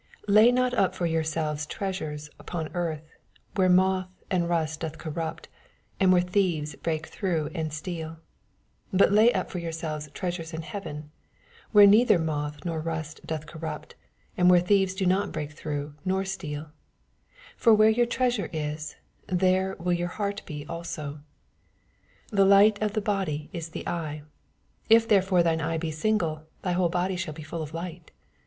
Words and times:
19 0.27 0.33
Jjay 0.33 0.53
not 0.55 0.73
up 0.73 0.95
for 0.95 1.05
youTselyes 1.05 1.67
trea 1.69 1.91
sures 1.91 2.27
upon 2.39 2.71
earth, 2.73 3.03
wnere 3.55 3.71
moth 3.71 4.07
and 4.31 4.45
rnst 4.45 4.79
dotn 4.79 4.97
corrupt, 4.97 5.47
and 5.99 6.11
where 6.11 6.23
thieves 6.23 6.73
break 6.77 7.05
through 7.05 7.51
and 7.53 7.71
steal: 7.71 8.17
20 8.89 8.89
But 8.95 9.11
lay 9.11 9.31
up 9.31 9.51
for 9.51 9.59
yourselves 9.59 10.09
trea 10.11 10.31
sures 10.31 10.55
in 10.55 10.63
heaven, 10.63 11.11
where 11.71 11.85
neither 11.85 12.17
moth 12.17 12.65
nor 12.65 12.79
rust 12.81 13.21
doth 13.27 13.45
orrupt, 13.55 13.93
and 14.35 14.49
when 14.49 14.65
thieves 14.65 14.95
do 14.95 15.05
not 15.05 15.31
break 15.31 15.51
through 15.51 15.93
nor 16.03 16.25
steal: 16.25 16.71
21 17.57 17.57
For 17.57 17.73
where 17.75 17.93
yotir 17.93 18.09
treasure 18.09 18.49
is, 18.51 18.95
there 19.27 19.75
will 19.77 19.93
your 19.93 20.07
heart 20.07 20.41
be 20.47 20.65
also. 20.67 21.19
22 22.29 22.35
The 22.37 22.45
light 22.45 22.81
of 22.81 22.93
the 22.93 23.01
body 23.01 23.51
is 23.53 23.69
the 23.69 23.85
eve: 23.87 24.23
if 24.89 25.07
therefore 25.07 25.43
thine 25.43 25.61
eye 25.61 25.77
l>e 25.77 25.91
single, 25.91 26.47
tny 26.63 26.73
whole 26.73 26.89
body 26.89 27.15
shall 27.15 27.35
be 27.35 27.43
full 27.43 27.61
of 27.61 27.75
light. 27.75 28.09